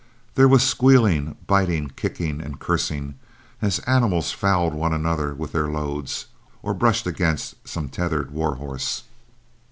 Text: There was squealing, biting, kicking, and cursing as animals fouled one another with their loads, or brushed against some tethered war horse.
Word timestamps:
There 0.33 0.47
was 0.47 0.63
squealing, 0.63 1.35
biting, 1.45 1.91
kicking, 1.95 2.41
and 2.41 2.59
cursing 2.59 3.19
as 3.61 3.77
animals 3.85 4.31
fouled 4.31 4.73
one 4.73 4.93
another 4.95 5.35
with 5.35 5.51
their 5.51 5.67
loads, 5.69 6.25
or 6.63 6.73
brushed 6.73 7.05
against 7.05 7.53
some 7.67 7.87
tethered 7.87 8.31
war 8.31 8.55
horse. 8.55 9.03